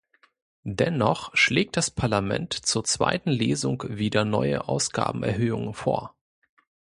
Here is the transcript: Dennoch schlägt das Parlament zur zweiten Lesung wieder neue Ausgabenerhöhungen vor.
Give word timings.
Dennoch 0.65 1.29
schlägt 1.35 1.77
das 1.77 1.91
Parlament 1.91 2.53
zur 2.53 2.83
zweiten 2.83 3.29
Lesung 3.29 3.83
wieder 3.87 4.25
neue 4.25 4.67
Ausgabenerhöhungen 4.67 5.75
vor. 5.75 6.15